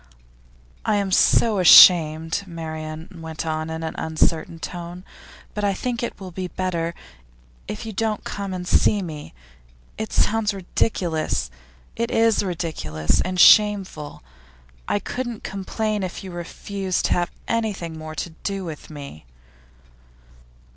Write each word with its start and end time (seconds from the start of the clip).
'I 0.83 0.95
am 0.95 1.11
so 1.11 1.59
ashamed,' 1.59 2.43
Marian 2.47 3.07
went 3.21 3.45
on 3.45 3.69
in 3.69 3.83
an 3.83 3.93
uncertain 3.99 4.57
tone, 4.57 5.03
'but 5.53 5.63
I 5.63 5.75
think 5.75 6.01
it 6.01 6.19
will 6.19 6.31
be 6.31 6.47
better 6.47 6.95
if 7.67 7.85
I 7.85 7.91
don't 7.91 8.13
ask 8.13 8.19
you 8.19 8.23
to 8.25 8.31
come 8.37 8.53
and 8.55 8.67
see 8.67 9.03
me. 9.03 9.35
It 9.99 10.11
sounds 10.11 10.55
ridiculous; 10.55 11.51
it 11.95 12.09
is 12.09 12.41
ridiculous 12.41 13.21
and 13.21 13.39
shameful. 13.39 14.23
I 14.87 14.97
couldn't 14.97 15.43
complain 15.43 16.01
if 16.01 16.23
you 16.23 16.31
refused 16.31 17.05
to 17.05 17.13
have 17.13 17.29
anything 17.47 17.95
more 17.95 18.15
to 18.15 18.31
do 18.43 18.65
with 18.65 18.89
me. 18.89 19.27